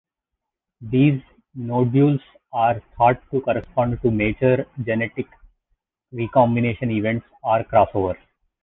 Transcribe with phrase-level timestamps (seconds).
[0.81, 1.21] These
[1.53, 5.27] nodules are thought to correspond to mature genetic
[6.11, 8.17] recombination events or "crossovers".